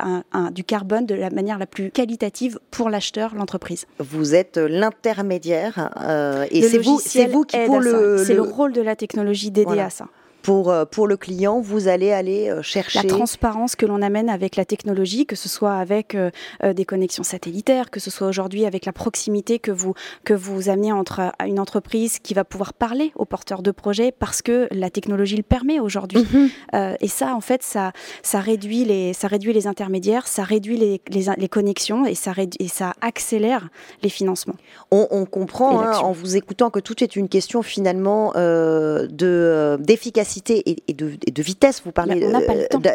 du 0.53 0.65
carbone 0.65 1.07
de 1.07 1.15
la 1.15 1.31
manière 1.31 1.56
la 1.59 1.67
plus 1.67 1.91
qualitative 1.91 2.59
pour 2.71 2.91
l'acheteur, 2.91 3.35
l'entreprise. 3.35 3.87
Vous 3.99 4.35
êtes 4.35 4.57
l'intermédiaire 4.57 5.91
euh, 6.01 6.47
et 6.51 6.63
c'est 6.63 6.79
vous, 6.79 7.01
c'est 7.01 7.27
vous 7.27 7.45
qui 7.45 7.57
pour 7.67 7.81
le, 7.81 8.23
c'est 8.25 8.35
le 8.35 8.43
rôle 8.43 8.73
de 8.73 8.83
la 8.83 8.97
technologie 8.97 9.51
d'aider 9.51 9.81
à 9.81 9.91
ça 9.91 10.09
pour, 10.47 10.71
euh, 10.71 10.85
pour 10.85 11.09
le 11.09 11.17
client, 11.17 11.61
vous 11.61 11.89
allez 11.89 12.13
aller 12.13 12.49
euh, 12.49 12.63
chercher... 12.63 13.03
La 13.03 13.09
transparence 13.09 13.75
que 13.75 13.85
l'on 13.85 14.01
amène 14.01 14.31
avec 14.31 14.55
la 14.55 14.65
technologie, 14.65 15.27
que 15.27 15.35
ce 15.35 15.49
soit 15.49 15.75
avec 15.75 16.15
euh, 16.15 16.31
des 16.63 16.85
connexions 16.85 17.25
satellitaires, 17.25 17.91
que 17.91 17.99
ce 17.99 18.13
soit 18.13 18.29
aujourd'hui 18.29 18.65
avec 18.65 18.87
la 18.87 18.93
proximité 18.93 19.59
que 19.59 19.73
vous, 19.73 19.95
que 20.23 20.35
vous 20.35 20.69
amenez 20.69 20.93
entre 20.93 21.33
une 21.45 21.59
entreprise 21.59 22.21
qui 22.21 22.33
va 22.33 22.45
pouvoir 22.45 22.75
parler 22.75 23.11
aux 23.17 23.25
porteurs 23.25 23.61
de 23.61 23.73
projets 23.73 24.13
parce 24.13 24.41
que 24.41 24.69
la 24.71 24.89
technologie 24.89 25.35
le 25.37 25.43
permet 25.43 25.81
aujourd'hui. 25.81 26.25
Mhm. 26.33 26.97
et 27.01 27.09
ça, 27.09 27.35
en 27.35 27.41
fait, 27.41 27.65
ça, 27.65 27.91
ça, 28.23 28.39
réduit 28.39 28.85
les, 28.85 29.15
ça 29.15 29.27
réduit 29.27 29.53
les 29.53 29.67
intermédiaires, 29.67 30.29
ça 30.29 30.45
réduit 30.45 30.77
les, 30.77 31.01
les, 31.09 31.49
connexions 31.49 32.07
et 32.07 32.15
ça, 32.15 32.33
et 32.61 32.69
ça 32.69 32.93
accélère 33.01 33.69
les 34.05 34.11
financements. 34.11 34.57
On, 34.93 35.25
comprend 35.25 35.81
hein, 35.81 35.99
en 35.99 36.13
vous 36.13 36.37
écoutant 36.37 36.71
que 36.71 36.79
tout 36.79 37.03
est 37.03 37.17
une 37.17 37.29
question 37.29 37.63
finalement 37.63 38.33
de 38.35 39.77
d'efficacité 39.81 40.36
et, 40.49 40.93
de, 40.93 41.43
vitesse. 41.43 41.83
Vous 41.85 41.93
parlez 41.93 42.21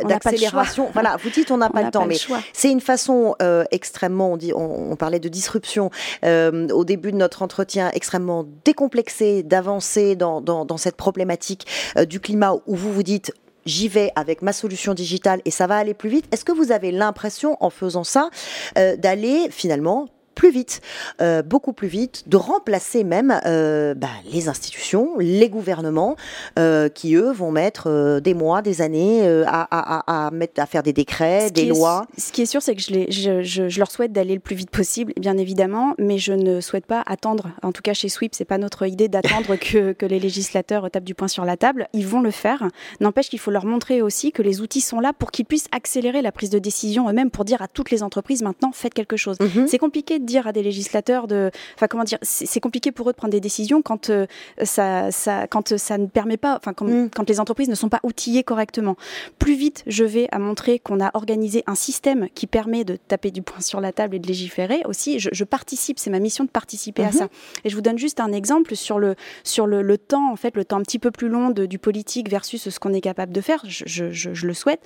d'accélération. 0.08 0.90
Voilà, 0.94 1.18
vous 1.24 1.30
dites 1.30 1.52
on 1.52 1.58
n'a 1.58 1.70
pas 1.70 1.84
le 1.84 1.92
temps, 1.92 2.06
mais 2.06 2.18
c'est 2.54 2.72
une 2.72 2.82
façon 2.82 3.36
extrêmement. 3.72 4.34
On 4.34 4.38
dit, 4.38 4.54
on, 4.54 4.96
parlait 4.96 5.20
de 5.20 5.30
disruption 5.30 5.90
au 6.24 6.86
début 6.86 7.12
de 7.12 7.18
notre 7.18 7.42
entretien, 7.42 7.92
extrêmement 7.94 8.46
décomplexée 8.66 9.44
d'avancer 9.44 10.16
dans, 10.16 10.42
dans, 10.42 10.78
cette 10.78 10.96
problématique 10.96 11.68
du 12.08 12.20
climat 12.20 12.56
où 12.66 12.76
vous 12.76 12.92
vous 12.92 13.04
dites 13.04 13.34
j'y 13.66 13.88
vais 13.88 14.12
avec 14.16 14.42
ma 14.42 14.54
solution 14.54 14.94
digitale 14.94 15.42
et 15.46 15.52
ça 15.52 15.68
va 15.68 15.78
aller 15.78 15.94
plus 15.94 16.10
vite. 16.10 16.26
Est-ce 16.32 16.46
que 16.46 16.52
vous 16.52 16.72
avez 16.72 16.92
l'impression, 16.92 17.58
en 17.60 17.70
faisant 17.70 18.04
ça, 18.04 18.30
euh, 18.78 18.96
d'aller 18.96 19.48
finalement 19.50 20.08
plus 20.36 20.52
vite, 20.52 20.82
euh, 21.22 21.42
beaucoup 21.42 21.74
plus 21.74 21.88
vite, 21.88 22.24
de 22.28 22.38
remplacer 22.38 23.04
même 23.04 23.40
euh, 23.46 23.94
bah, 23.94 24.08
les 24.32 24.50
institutions, 24.50 25.18
les 25.20 25.50
gouvernements, 25.50 26.16
euh, 26.58 26.90
qui 26.90 27.16
eux 27.16 27.32
vont 27.32 27.52
mettre 27.52 28.20
des 28.20 28.34
mois, 28.34 28.62
des 28.62 28.82
années 28.82 29.28
à, 29.46 30.26
à, 30.26 30.32
mettre, 30.32 30.62
à 30.62 30.66
faire 30.66 30.84
des 30.84 30.94
décrets, 30.94 31.52
des 31.52 31.66
lois. 31.66 32.06
ce 32.18 32.32
qui 32.32 32.42
est 32.42 32.46
sûr, 32.46 32.62
c'est 32.62 32.76
que 32.76 32.82
je, 32.82 32.92
les, 32.92 33.12
je, 33.12 33.42
je, 33.44 33.80
leur 33.80 33.92
souhaite 33.92 34.12
d'aller 34.12 34.34
le 34.34 34.40
plus 34.40 34.56
vite 34.56 34.70
possible, 34.70 35.14
bien 35.18 35.38
évidemment, 35.38 35.96
mais 35.98 36.18
je 36.18 36.34
ne 36.34 36.62
souhaite 36.62 36.86
pas 36.86 37.04
attendre. 37.06 37.52
En 37.64 37.72
tout 37.72 37.82
cas, 37.82 37.94
chez 37.94 38.10
Sweep, 38.10 38.36
c'est 38.36 38.46
pas 38.46 38.58
notre 38.58 38.88
idée 38.88 39.08
d'attendre 39.08 39.56
que, 39.56 39.94
que 39.94 40.06
les 40.06 40.20
législateurs 40.20 40.90
tapent 40.92 41.04
du 41.04 41.16
poing 41.16 41.28
sur 41.28 41.46
la 41.46 41.58
table. 41.58 41.88
Ils 41.94 42.08
vont 42.08 42.22
le 42.22 42.32
faire. 42.32 42.68
N'empêche 43.00 43.30
qu'il 43.30 43.40
faut 43.40 43.52
leur 43.52 43.66
montrer 43.66 44.02
aussi 44.02 44.32
que 44.32 44.42
les 44.42 44.62
outils 44.62 44.82
sont 44.82 45.00
là 45.00 45.14
pour 45.14 45.32
qu'ils 45.32 45.46
puissent 45.46 45.68
accélérer 45.72 46.22
la 46.22 46.32
prise 46.32 46.50
de 46.50 46.60
décision 46.60 47.10
eux-mêmes, 47.10 47.32
pour 47.32 47.46
dire 47.46 47.62
à 47.62 47.68
toutes 47.68 47.92
les 47.92 48.04
entreprises 48.04 48.42
maintenant 48.42 48.72
faites 48.72 48.94
quelque 48.94 49.18
chose. 49.18 49.38
Mhm. 49.40 49.68
C'est 49.68 49.78
compliqué 49.78 50.20
dire 50.26 50.48
à 50.48 50.52
des 50.52 50.64
législateurs 50.64 51.28
de, 51.28 51.52
enfin 51.76 51.88
comment 51.88 52.04
dire, 52.04 52.18
c'est 52.22 52.60
compliqué 52.60 52.92
pour 52.92 53.10
eux 53.10 53.14
de 53.14 53.18
prendre 53.18 53.32
des 53.32 53.40
décisions 53.40 53.82
quand 53.82 54.10
euh, 54.10 54.26
ça, 54.64 55.12
ça, 55.12 55.48
quand 55.48 55.78
ça 55.78 55.98
ne 55.98 56.08
permet 56.08 56.38
pas, 56.38 56.56
enfin 56.56 56.74
quand, 56.74 56.86
mm. 56.86 57.10
quand, 57.16 57.30
les 57.30 57.40
entreprises 57.40 57.70
ne 57.70 57.76
sont 57.76 57.90
pas 57.90 58.00
outillées 58.04 58.44
correctement. 58.44 58.96
Plus 59.40 59.56
vite 59.56 59.84
je 59.88 60.04
vais 60.04 60.28
à 60.32 60.40
montrer 60.40 60.80
qu'on 60.80 61.00
a 61.00 61.12
organisé 61.14 61.64
un 61.68 61.76
système 61.76 62.28
qui 62.34 62.48
permet 62.48 62.84
de 62.84 62.96
taper 62.96 63.32
du 63.32 63.42
poing 63.42 63.62
sur 63.62 63.82
la 63.82 63.92
table 63.92 64.16
et 64.16 64.20
de 64.20 64.28
légiférer. 64.28 64.82
Aussi, 64.86 65.20
je, 65.20 65.44
participe, 65.44 66.00
c'est 66.00 66.10
ma 66.10 66.20
mission 66.20 66.44
de 66.44 66.50
participer 66.50 67.04
à 67.04 67.10
mm-hmm. 67.10 67.18
ça. 67.18 67.28
Et 67.64 67.70
je 67.70 67.76
vous 67.76 67.82
donne 67.82 67.98
juste 67.98 68.20
un 68.20 68.32
exemple 68.32 68.76
sur 68.76 69.00
le 69.00 69.16
sur 69.44 69.68
le, 69.68 69.82
le 69.82 69.98
temps, 69.98 70.32
en 70.32 70.36
fait, 70.36 70.56
le 70.56 70.66
temps 70.66 70.78
un 70.78 70.84
petit 70.84 71.00
peu 71.00 71.12
plus 71.12 71.30
long 71.30 71.50
de, 71.50 71.66
du 71.66 71.80
politique 71.80 72.30
versus 72.30 72.70
ce 72.70 72.80
qu'on 72.80 72.94
est 72.94 73.02
capable 73.02 73.34
de 73.34 73.42
faire. 73.42 73.64
Je, 73.68 73.84
je, 73.86 74.34
je 74.34 74.48
le 74.48 74.54
souhaite. 74.54 74.82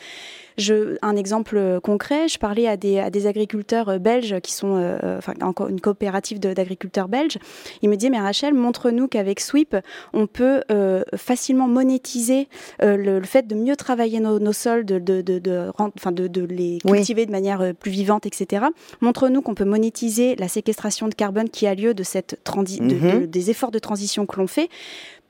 Je, 0.57 0.97
un 1.01 1.15
exemple 1.15 1.79
concret, 1.83 2.27
je 2.27 2.37
parlais 2.37 2.67
à 2.67 2.77
des, 2.77 2.99
à 2.99 3.09
des 3.09 3.27
agriculteurs 3.27 3.99
belges 3.99 4.39
qui 4.41 4.53
sont, 4.53 4.75
euh, 4.75 5.17
enfin, 5.17 5.33
encore 5.41 5.67
une 5.67 5.81
coopérative 5.81 6.39
d'agriculteurs 6.39 7.07
belges. 7.07 7.37
Ils 7.81 7.89
me 7.89 7.95
disaient, 7.95 8.09
mais 8.09 8.19
Rachel, 8.19 8.53
montre-nous 8.53 9.07
qu'avec 9.07 9.39
Sweep, 9.39 9.75
on 10.13 10.27
peut 10.27 10.61
euh, 10.71 11.03
facilement 11.15 11.67
monétiser 11.67 12.47
euh, 12.81 12.95
le, 12.97 13.21
fait 13.23 13.47
de 13.47 13.55
mieux 13.55 13.75
travailler 13.75 14.19
nos, 14.19 14.53
sols, 14.53 14.85
de, 14.85 14.99
de, 14.99 15.21
de, 15.21 15.39
de, 15.39 15.71
enfin 15.77 16.11
de, 16.11 16.27
de 16.27 16.43
les 16.43 16.79
cultiver 16.85 17.25
de 17.25 17.31
manière 17.31 17.73
plus 17.75 17.91
vivante, 17.91 18.25
etc. 18.25 18.65
Montre-nous 19.01 19.41
qu'on 19.41 19.55
peut 19.55 19.65
monétiser 19.65 20.35
la 20.35 20.47
séquestration 20.47 21.07
de 21.07 21.13
carbone 21.13 21.49
qui 21.49 21.67
a 21.67 21.75
lieu 21.75 21.93
de 21.93 22.03
cette 22.03 22.39
mhm. 22.55 23.25
des 23.27 23.49
efforts 23.49 23.71
de 23.71 23.79
transition 23.79 24.25
que 24.25 24.37
l'on 24.37 24.47
fait 24.47 24.69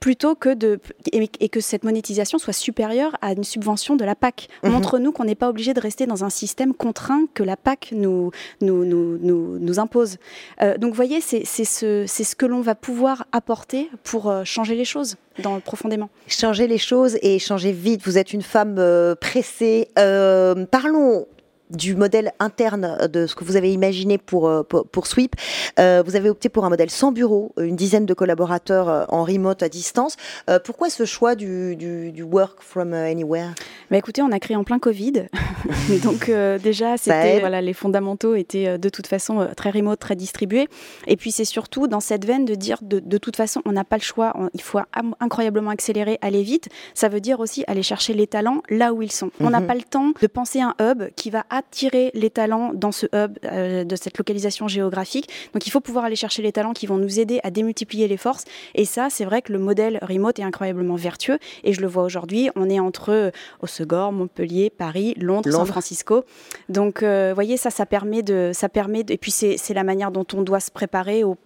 plutôt 0.00 0.34
que 0.34 0.54
de 0.54 0.78
et, 1.12 1.48
que 1.48 1.60
cette 1.60 1.84
monétisation 1.84 2.38
soit 2.38 2.52
supérieure 2.52 3.16
à 3.20 3.32
une 3.32 3.44
subvention 3.44 3.96
de 3.96 4.04
la 4.04 4.14
PAC. 4.14 4.48
Mhm. 4.62 4.72
Montre-nous 4.72 5.12
qu'on 5.12 5.24
n'est 5.24 5.34
pas 5.34 5.48
obligé 5.48 5.74
de 5.74 5.80
rester 5.80 6.06
dans 6.06 6.24
un 6.24 6.30
système 6.30 6.74
contraint 6.74 7.26
que 7.34 7.42
la 7.42 7.56
PAC 7.56 7.90
nous 7.92 8.30
nous, 8.60 8.84
nous, 8.84 9.18
nous, 9.58 9.78
impose. 9.78 10.16
Euh, 10.62 10.78
donc, 10.78 10.90
vous 10.90 10.96
voyez, 10.96 11.20
c'est 11.20 11.44
ce, 11.44 12.06
ce 12.06 12.34
que 12.34 12.46
l'on 12.46 12.60
va 12.60 12.74
pouvoir 12.74 13.26
apporter 13.32 13.90
pour 14.04 14.30
euh, 14.30 14.44
changer 14.44 14.74
les 14.74 14.84
choses 14.84 15.16
dans, 15.42 15.60
profondément. 15.60 16.08
Changer 16.26 16.66
les 16.66 16.78
choses 16.78 17.18
et 17.22 17.38
changer 17.38 17.72
vite. 17.72 18.02
Vous 18.04 18.18
êtes 18.18 18.32
une 18.32 18.42
femme 18.42 18.76
euh, 18.78 19.14
pressée. 19.14 19.88
parlons 19.94 21.26
du 21.70 21.94
modèle 21.94 22.32
interne 22.38 23.08
de 23.08 23.26
ce 23.26 23.34
que 23.34 23.44
vous 23.44 23.56
avez 23.56 23.72
imaginé 23.72 24.18
pour, 24.18 24.48
euh, 24.48 24.62
pour, 24.62 25.06
Sweep. 25.06 25.34
Euh, 25.78 26.02
vous 26.04 26.16
avez 26.16 26.28
opté 26.28 26.48
pour 26.48 26.64
un 26.64 26.70
modèle 26.70 26.90
sans 26.90 27.12
bureau, 27.12 27.52
une 27.58 27.76
dizaine 27.76 28.06
de 28.06 28.14
collaborateurs 28.14 28.88
euh, 28.88 29.04
en 29.08 29.24
remote 29.24 29.62
à 29.62 29.68
distance. 29.68 30.16
pourquoi 30.64 30.90
ce 30.90 31.04
choix 31.04 31.34
du, 31.34 31.76
du, 31.76 32.22
work 32.22 32.60
from 32.60 32.92
anywhere? 32.92 33.54
Bah 33.90 33.96
Écoutez, 33.96 34.22
on 34.22 34.32
a 34.32 34.38
créé 34.38 34.56
en 34.56 34.64
plein 34.64 34.78
Covid. 34.78 35.26
Donc 36.02 36.30
déjà, 36.62 36.96
c'était 36.96 37.40
voilà, 37.40 37.60
les 37.60 37.72
fondamentaux 37.72 38.34
étaient 38.34 38.78
de 38.78 38.88
toute 38.88 39.06
façon 39.06 39.48
très 39.56 39.70
remote, 39.70 39.98
très 39.98 40.16
distribués. 40.16 40.68
Et 41.06 41.16
puis 41.16 41.30
c'est 41.30 41.44
surtout 41.44 41.86
dans 41.86 42.00
cette 42.00 42.24
veine 42.24 42.44
de 42.44 42.54
dire 42.54 42.78
de, 42.82 43.00
de 43.00 43.18
toute 43.18 43.36
façon, 43.36 43.62
on 43.64 43.72
n'a 43.72 43.84
pas 43.84 43.96
le 43.96 44.02
choix, 44.02 44.32
il 44.54 44.62
faut 44.62 44.78
incroyablement 45.20 45.70
accélérer, 45.70 46.18
aller 46.20 46.42
vite. 46.42 46.68
Ça 46.94 47.08
veut 47.08 47.20
dire 47.20 47.40
aussi 47.40 47.64
aller 47.66 47.82
chercher 47.82 48.14
les 48.14 48.26
talents 48.26 48.62
là 48.68 48.92
où 48.92 49.02
ils 49.02 49.12
sont. 49.12 49.30
On 49.40 49.50
n'a 49.50 49.60
mhm. 49.60 49.66
pas 49.66 49.74
le 49.74 49.82
temps 49.82 50.12
de 50.20 50.26
penser 50.26 50.60
un 50.60 50.74
hub 50.80 51.04
qui 51.16 51.30
va 51.30 51.44
attirer 51.58 52.10
les 52.14 52.30
talents 52.30 52.72
dans 52.74 52.92
ce 52.92 53.06
hub 53.14 53.38
euh, 53.44 53.84
de 53.84 53.96
cette 53.96 54.18
localisation 54.18 54.68
géographique. 54.68 55.28
Donc 55.52 55.66
il 55.66 55.70
faut 55.70 55.80
pouvoir 55.80 56.04
aller 56.04 56.16
chercher 56.16 56.42
les 56.42 56.52
talents 56.52 56.72
qui 56.72 56.86
vont 56.86 56.96
nous 56.96 57.20
aider 57.20 57.40
à 57.42 57.50
démultiplier 57.50 58.08
les 58.08 58.16
forces. 58.16 58.44
Et 58.74 58.84
ça, 58.84 59.08
c'est 59.10 59.24
vrai 59.24 59.42
que 59.42 59.52
le 59.52 59.58
modèle 59.58 59.98
remote 60.02 60.38
est 60.38 60.42
incroyablement 60.42 60.96
vertueux. 60.96 61.38
Et 61.64 61.72
je 61.72 61.80
le 61.80 61.86
vois 61.86 62.04
aujourd'hui, 62.04 62.50
on 62.56 62.68
est 62.68 62.80
entre 62.80 63.12
euh, 63.12 63.30
Osegor, 63.62 64.12
Montpellier, 64.12 64.70
Paris, 64.70 65.14
Londres, 65.16 65.50
San 65.50 65.66
Francisco. 65.66 66.24
Donc, 66.68 67.02
euh, 67.02 67.30
vous 67.30 67.34
voyez, 67.34 67.56
ça, 67.56 67.70
ça 67.70 67.86
permet 67.86 68.22
de, 68.22 68.50
ça 68.52 68.68
permet 68.68 69.04
et 69.08 69.18
puis 69.18 69.30
c'est 69.30 69.74
la 69.74 69.84
manière 69.84 70.10
dont 70.10 70.26
on 70.34 70.42
doit 70.42 70.60
se 70.60 70.70
préparer 70.70 71.24
au 71.24 71.36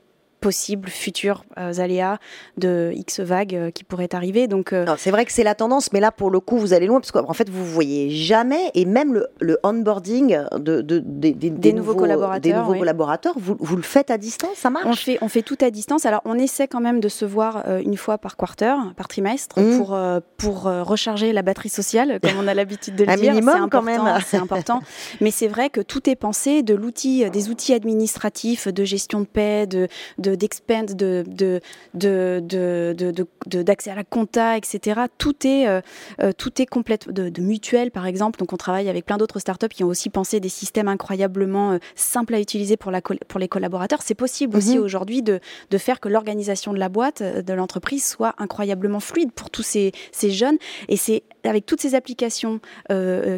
possibles 0.40 0.88
futurs 0.88 1.44
euh, 1.58 1.72
aléas 1.78 2.18
de 2.56 2.90
X 2.94 3.20
vagues 3.20 3.54
euh, 3.54 3.70
qui 3.70 3.84
pourraient 3.84 4.14
arriver. 4.14 4.48
Donc, 4.48 4.72
euh, 4.72 4.86
c'est 4.98 5.10
vrai 5.10 5.24
que 5.24 5.32
c'est 5.32 5.44
la 5.44 5.54
tendance, 5.54 5.92
mais 5.92 6.00
là, 6.00 6.10
pour 6.10 6.30
le 6.30 6.40
coup, 6.40 6.58
vous 6.58 6.72
allez 6.72 6.86
loin, 6.86 7.00
parce 7.00 7.12
qu'en 7.12 7.32
fait, 7.32 7.48
vous 7.48 7.60
ne 7.60 7.68
voyez 7.68 8.10
jamais, 8.10 8.70
et 8.74 8.84
même 8.84 9.14
le, 9.14 9.26
le 9.40 9.58
onboarding 9.62 10.38
de, 10.56 10.80
de, 10.80 10.98
des, 10.98 11.72
nouveaux, 11.72 11.94
collaborateurs, 11.94 12.40
des 12.40 12.52
nouveaux 12.52 12.74
collaborateurs 12.74 13.34
vous, 13.36 13.56
vous, 13.60 13.76
le 13.76 13.82
faites 13.82 14.10
à 14.10 14.18
distance, 14.18 14.56
ça 14.56 14.70
marche 14.70 14.86
on 14.86 14.94
fait, 14.94 15.18
on 15.20 15.28
fait 15.28 15.42
tout 15.42 15.58
à 15.60 15.70
distance. 15.70 16.06
Alors, 16.06 16.22
on 16.24 16.38
essaie 16.38 16.66
quand 16.66 16.80
même 16.80 17.00
de 17.00 17.08
se 17.08 17.24
voir 17.24 17.64
une 17.84 17.96
fois 17.96 18.18
par 18.18 18.36
quarter, 18.36 18.74
par 18.96 19.08
trimestre, 19.08 19.60
mmh. 19.60 19.78
pour, 19.78 19.98
pour 20.36 20.62
recharger 20.62 21.32
la 21.32 21.42
batterie 21.42 21.68
sociale, 21.68 22.18
comme 22.22 22.38
on 22.38 22.48
a 22.48 22.54
l'habitude 22.54 22.96
de 22.96 23.04
le 23.04 23.14
dire. 23.16 23.32
minimum, 23.32 23.68
quand 23.70 23.82
même. 23.82 24.02
C'est 24.26 24.38
important. 24.38 24.80
mais 25.20 25.30
c'est 25.30 25.48
vrai 25.48 25.70
que 25.70 25.80
tout 25.80 26.08
est 26.08 26.16
pensé 26.16 26.62
de 26.62 26.74
l'outil, 26.74 27.28
des 27.30 27.50
outils 27.50 27.74
administratifs, 27.74 28.68
de 28.68 28.84
gestion 28.84 29.20
de 29.20 29.26
paix, 29.26 29.66
de, 29.66 29.88
de 30.18 30.29
d'expand, 30.36 30.94
de, 30.94 31.24
de, 31.26 31.60
de, 31.94 33.62
d'accès 33.62 33.90
à 33.90 33.94
la 33.94 34.04
compta, 34.04 34.56
etc. 34.56 35.02
Tout 35.18 35.46
est, 35.46 35.68
euh, 35.68 35.80
euh, 36.22 36.32
tout 36.36 36.60
est 36.60 36.66
complète, 36.66 37.10
de, 37.10 37.40
mutuel 37.40 37.90
par 37.90 38.06
exemple. 38.06 38.38
Donc 38.38 38.52
on 38.52 38.56
travaille 38.56 38.88
avec 38.88 39.06
plein 39.06 39.16
d'autres 39.16 39.38
startups 39.38 39.68
qui 39.68 39.84
ont 39.84 39.88
aussi 39.88 40.10
pensé 40.10 40.40
des 40.40 40.48
systèmes 40.48 40.88
incroyablement 40.88 41.72
euh, 41.72 41.78
simples 41.94 42.34
à 42.34 42.40
utiliser 42.40 42.76
pour, 42.76 42.90
la, 42.90 43.00
pour 43.00 43.40
les 43.40 43.48
collaborateurs. 43.48 44.00
C'est 44.02 44.14
possible 44.14 44.56
aussi 44.56 44.76
mhm. 44.76 44.84
aujourd'hui 44.84 45.22
de, 45.22 45.40
de 45.70 45.78
faire 45.78 46.00
que 46.00 46.08
l'organisation 46.08 46.72
de 46.72 46.78
la 46.78 46.88
boîte, 46.88 47.22
de 47.22 47.52
l'entreprise, 47.52 48.04
soit 48.04 48.34
incroyablement 48.38 49.00
fluide 49.00 49.32
pour 49.32 49.50
tous 49.50 49.62
ces, 49.62 49.92
ces 50.12 50.30
jeunes. 50.30 50.58
Et 50.88 50.96
c'est 50.96 51.22
avec 51.44 51.66
toutes 51.66 51.80
ces 51.80 51.94
applications 51.94 52.60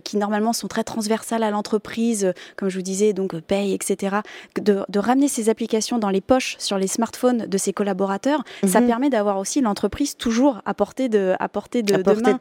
qui 0.05 0.17
normalement 0.17 0.53
sont 0.53 0.69
très 0.69 0.85
transversales 0.85 1.43
à 1.43 1.51
l'entreprise, 1.51 2.33
comme 2.57 2.69
je 2.69 2.77
vous 2.77 2.83
disais, 2.83 3.13
donc 3.13 3.39
paye, 3.41 3.75
etc., 3.75 4.17
de, 4.61 4.81
de, 4.89 4.99
ramener 4.99 5.29
ces 5.29 5.49
applications 5.49 5.99
dans 5.99 6.11
les 6.11 6.21
poches 6.21 6.57
sur 6.59 6.79
les 6.79 6.87
smartphones 6.87 7.47
de 7.47 7.59
ses 7.59 7.73
collaborateurs, 7.73 8.43
ça 8.67 8.81
mhm. 8.81 8.87
permet 8.87 9.11
d'avoir 9.11 9.39
aussi 9.39 9.61
l'entreprise 9.61 10.17
toujours 10.17 10.61
à 10.65 10.75
portée 10.75 11.09
de, 11.09 11.35
à 11.39 11.49
portée 11.49 11.83
de, 11.83 11.97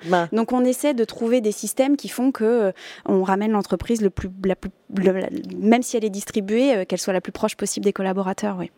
main. 0.10 0.30
Donc 0.32 0.52
on 0.52 0.64
essaie 0.64 0.94
de 0.94 1.04
trouver 1.04 1.42
des 1.42 1.52
systèmes 1.52 1.98
qui 1.98 2.10
font 2.10 2.32
que 2.32 2.44
euh, 2.44 2.72
on 3.06 3.24
ramène 3.24 3.52
l'entreprise 3.52 4.02
le 4.02 4.10
plus, 4.10 4.30
la 4.46 4.56
plus 4.56 4.72
même 5.58 5.84
si 5.84 5.98
elle 5.98 6.06
est 6.06 6.10
distribuée, 6.10 6.76
euh, 6.76 6.86
qu'elle 6.86 7.00
soit 7.00 7.14
la 7.14 7.22
plus 7.22 7.32
proche 7.32 7.56
possible 7.56 7.84
des 7.84 7.94
collaborateurs. 7.94 8.56
Oui. 8.60 8.72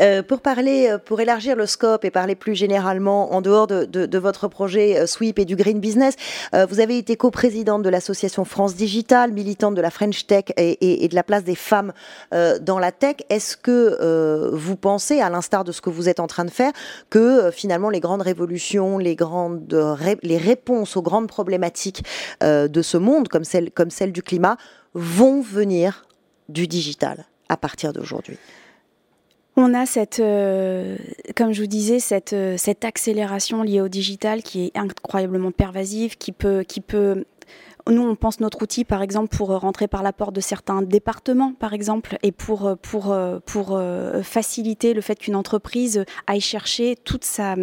Euh, 0.00 0.22
pour 0.22 0.40
parler, 0.40 0.94
pour 1.06 1.20
élargir 1.20 1.56
le 1.56 1.66
scope 1.66 2.04
et 2.04 2.10
parler 2.10 2.34
plus 2.34 2.54
généralement 2.54 3.32
en 3.32 3.40
dehors 3.40 3.66
de, 3.66 4.18
votre 4.18 4.48
projet 4.48 5.06
Sweep 5.06 5.38
et 5.38 5.44
du 5.44 5.56
Green 5.56 5.80
Business, 5.80 6.16
vous 6.52 6.80
avez 6.80 6.98
été 6.98 7.16
coprésidente 7.16 7.82
de 7.82 7.88
l'association 7.88 8.44
France 8.44 8.74
Digital, 8.74 9.32
militante 9.32 9.74
de 9.74 9.80
la 9.80 9.90
French 9.90 10.26
Tech 10.26 10.44
et, 10.56 11.08
de 11.08 11.14
la 11.14 11.22
place 11.22 11.44
des 11.44 11.54
femmes 11.54 11.92
dans 12.32 12.78
la 12.78 12.92
tech. 12.92 13.16
Est-ce 13.30 13.56
que 13.56 14.50
vous 14.52 14.76
pensez 14.76 15.20
à 15.20 15.30
l'instar 15.30 15.64
de 15.64 15.72
ce 15.72 15.80
que 15.80 15.90
vous 15.90 16.08
êtes 16.08 16.20
en 16.20 16.26
train 16.26 16.44
de 16.44 16.50
faire, 16.50 16.72
que 17.10 17.18
euh, 17.18 17.50
finalement 17.50 17.90
les 17.90 18.00
grandes 18.00 18.22
révolutions, 18.22 18.98
les 18.98 19.16
grandes 19.16 19.66
les 20.22 20.36
réponses 20.36 20.96
aux 20.96 21.02
grandes 21.02 21.28
problématiques 21.28 22.02
euh, 22.42 22.68
de 22.68 22.82
ce 22.82 22.96
monde, 22.96 23.28
comme 23.28 23.44
celle, 23.44 23.70
comme 23.70 23.90
celle 23.90 24.12
du 24.12 24.22
climat, 24.22 24.56
vont 24.98 25.40
venir 25.40 26.06
du 26.48 26.66
digital 26.66 27.26
à 27.48 27.56
partir 27.56 27.92
d'aujourd'hui. 27.92 28.36
On 29.56 29.74
a 29.74 29.86
cette, 29.86 30.20
euh, 30.20 30.96
comme 31.34 31.52
je 31.52 31.62
vous 31.62 31.68
disais, 31.68 31.98
cette, 31.98 32.34
cette 32.56 32.84
accélération 32.84 33.62
liée 33.62 33.80
au 33.80 33.88
digital 33.88 34.42
qui 34.42 34.66
est 34.66 34.78
incroyablement 34.78 35.50
pervasive, 35.50 36.16
qui 36.16 36.32
peut, 36.32 36.62
qui 36.62 36.80
peut 36.80 37.24
nous, 37.90 38.02
on 38.02 38.14
pense 38.14 38.40
notre 38.40 38.62
outil, 38.62 38.84
par 38.84 39.02
exemple, 39.02 39.34
pour 39.36 39.48
rentrer 39.48 39.88
par 39.88 40.02
la 40.02 40.12
porte 40.12 40.34
de 40.34 40.40
certains 40.40 40.82
départements, 40.82 41.52
par 41.58 41.72
exemple, 41.72 42.18
et 42.22 42.32
pour, 42.32 42.76
pour, 42.82 43.16
pour 43.44 43.80
faciliter 44.22 44.94
le 44.94 45.00
fait 45.00 45.16
qu'une 45.16 45.36
entreprise 45.36 46.04
aille 46.26 46.40
chercher 46.40 46.96
toute 46.96 47.24
sa, 47.24 47.56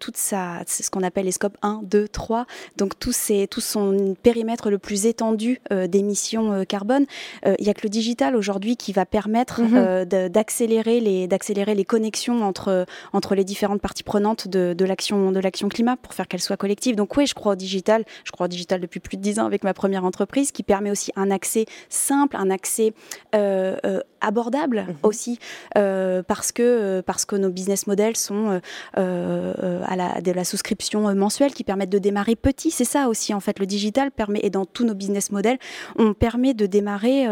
toute 0.00 0.16
sa, 0.16 0.62
ce 0.66 0.90
qu'on 0.90 1.02
appelle 1.02 1.26
les 1.26 1.32
scopes 1.32 1.56
1, 1.62 1.80
2, 1.84 2.08
3, 2.08 2.46
donc 2.76 2.98
tout, 2.98 3.12
ces, 3.12 3.46
tout 3.46 3.60
son 3.60 4.16
périmètre 4.22 4.70
le 4.70 4.78
plus 4.78 5.06
étendu 5.06 5.60
d'émissions 5.88 6.64
carbone. 6.64 7.06
Il 7.44 7.64
n'y 7.64 7.70
a 7.70 7.74
que 7.74 7.82
le 7.82 7.90
digital 7.90 8.36
aujourd'hui 8.36 8.76
qui 8.76 8.92
va 8.92 9.06
permettre 9.06 9.60
mhm. 9.60 10.04
d'accélérer 10.28 11.00
les, 11.00 11.26
d'accélérer 11.26 11.74
les 11.74 11.84
connexions 11.84 12.42
entre, 12.42 12.86
entre 13.12 13.34
les 13.34 13.44
différentes 13.44 13.80
parties 13.80 14.02
prenantes 14.02 14.48
de, 14.48 14.74
de 14.76 14.84
l'action 14.84 15.68
climat 15.68 15.96
pour 15.96 16.14
faire 16.14 16.28
qu'elle 16.28 16.40
soit 16.40 16.56
collective. 16.56 16.96
Donc 16.96 17.16
oui, 17.16 17.26
je 17.26 17.34
crois 17.34 17.52
au 17.52 17.56
digital. 17.56 18.04
Je 18.24 18.32
crois 18.32 18.46
au 18.46 18.48
digital 18.48 18.80
depuis 18.80 19.00
plus 19.00 19.16
de 19.16 19.22
dix 19.22 19.38
ans 19.38 19.46
avec 19.46 19.57
ma 19.64 19.74
première 19.74 20.04
entreprise 20.04 20.52
qui 20.52 20.62
permet 20.62 20.90
aussi 20.90 21.12
un 21.16 21.30
accès 21.30 21.66
simple, 21.88 22.36
un 22.36 22.50
accès 22.50 22.92
euh, 23.34 23.76
euh, 23.84 24.00
abordable 24.20 24.84
mhm. 24.88 24.96
aussi 25.04 25.38
euh, 25.76 26.24
parce 26.24 26.50
que 26.50 27.00
parce 27.02 27.24
que 27.24 27.36
nos 27.36 27.50
business 27.50 27.86
models 27.86 28.16
sont 28.16 28.60
à 28.94 29.96
la, 29.96 30.20
de 30.20 30.32
la 30.32 30.44
souscription 30.44 31.14
mensuelle 31.14 31.52
qui 31.52 31.62
permettent 31.64 31.90
de 31.90 31.98
démarrer 31.98 32.34
petit. 32.34 32.70
C'est 32.70 32.84
ça 32.84 33.08
aussi 33.08 33.32
en 33.32 33.40
fait. 33.40 33.58
Le 33.58 33.66
digital 33.66 34.10
permet 34.10 34.40
et 34.42 34.50
dans 34.50 34.64
tous 34.64 34.84
nos 34.84 34.94
business 34.94 35.30
models, 35.30 35.58
on 35.96 36.14
permet 36.14 36.54
de 36.54 36.66
démarrer 36.66 37.26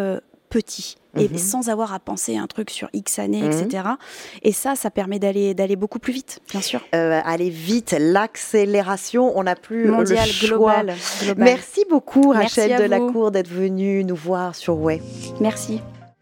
petit 0.49 0.97
et 1.19 1.29
mhm. 1.29 1.39
sans 1.39 1.69
avoir 1.69 1.95
à 1.95 1.99
penser 1.99 2.37
un 2.37 2.47
truc 2.47 2.71
sur 2.71 2.89
X 2.93 3.19
années, 3.19 3.45
etc. 3.45 3.83
Mhm. 3.85 3.97
Et 4.43 4.53
ça, 4.53 4.75
ça 4.75 4.91
permet 4.91 5.19
d'aller 5.19 5.55
d'aller 5.55 5.77
beaucoup 5.77 5.99
plus 5.99 6.13
vite, 6.13 6.41
bien 6.51 6.61
sûr. 6.61 6.81
Euh, 6.95 7.21
aller 7.25 7.51
vite, 7.51 7.97
l'accélération, 7.99 9.33
on 9.37 9.45
n'a 9.45 9.57
plus 9.57 9.87
Mondial, 9.87 10.27
le 10.27 10.33
choix. 10.33 10.83
Global, 10.83 10.97
Merci 11.39 11.85
beaucoup, 11.89 12.31
Rachel 12.31 12.79
de 12.79 12.85
la 12.85 13.01
Cour, 13.01 13.31
d'être 13.31 13.49
venue 13.49 14.05
nous 14.05 14.17
voir 14.17 14.55
sur 14.55 14.77
Way. 14.79 15.01
Merci. 15.41 15.81